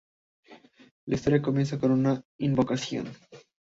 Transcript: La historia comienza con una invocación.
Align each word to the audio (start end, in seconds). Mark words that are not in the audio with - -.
La 1.05 1.13
historia 1.15 1.43
comienza 1.43 1.77
con 1.79 1.91
una 1.91 2.25
invocación. 2.39 3.13